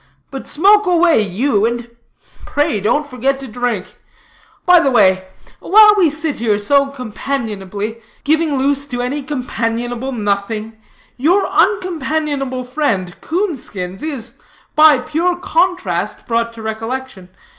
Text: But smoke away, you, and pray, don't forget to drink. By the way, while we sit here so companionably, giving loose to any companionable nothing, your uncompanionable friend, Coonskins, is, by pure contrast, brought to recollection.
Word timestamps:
But 0.31 0.47
smoke 0.47 0.87
away, 0.87 1.21
you, 1.21 1.63
and 1.67 1.87
pray, 2.43 2.79
don't 2.81 3.05
forget 3.05 3.39
to 3.39 3.47
drink. 3.47 3.99
By 4.65 4.79
the 4.79 4.89
way, 4.89 5.25
while 5.59 5.93
we 5.95 6.09
sit 6.09 6.37
here 6.37 6.57
so 6.57 6.87
companionably, 6.87 8.01
giving 8.23 8.57
loose 8.57 8.87
to 8.87 9.03
any 9.03 9.21
companionable 9.21 10.11
nothing, 10.11 10.73
your 11.17 11.45
uncompanionable 11.45 12.65
friend, 12.65 13.15
Coonskins, 13.21 14.01
is, 14.01 14.33
by 14.73 14.97
pure 14.97 15.35
contrast, 15.37 16.25
brought 16.25 16.51
to 16.53 16.63
recollection. 16.63 17.29